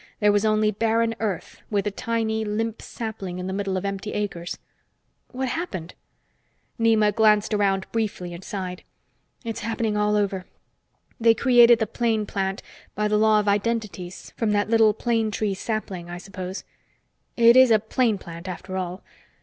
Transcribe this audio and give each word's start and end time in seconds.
There 0.19 0.31
was 0.31 0.43
only 0.43 0.71
barren 0.71 1.13
earth, 1.19 1.61
with 1.69 1.85
a 1.85 1.91
tiny, 1.91 2.43
limp 2.43 2.81
sapling 2.81 3.37
in 3.37 3.45
the 3.45 3.53
middle 3.53 3.77
of 3.77 3.85
empty 3.85 4.13
acres. 4.13 4.57
"What 5.27 5.49
happened?" 5.49 5.93
Nema 6.79 7.11
glanced 7.13 7.53
around 7.53 7.85
briefly 7.91 8.33
and 8.33 8.43
sighed. 8.43 8.83
"It's 9.45 9.59
happening 9.59 9.95
all 9.95 10.15
over. 10.15 10.45
They 11.19 11.35
created 11.35 11.77
the 11.77 11.85
plane 11.85 12.25
plant 12.25 12.63
by 12.95 13.07
the 13.07 13.19
law 13.19 13.39
of 13.39 13.47
identities 13.47 14.31
from 14.35 14.53
that 14.53 14.71
little 14.71 14.95
plane 14.95 15.29
tree 15.29 15.53
sapling, 15.53 16.09
I 16.09 16.17
suppose; 16.17 16.63
it 17.37 17.55
is 17.55 17.69
a 17.69 17.77
plane 17.77 18.17
plant, 18.17 18.47
after 18.47 18.77
all. 18.77 19.03